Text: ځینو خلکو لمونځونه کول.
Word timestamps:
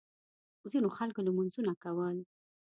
ځینو 0.71 0.89
خلکو 0.97 1.25
لمونځونه 1.27 1.71
کول. 1.83 2.17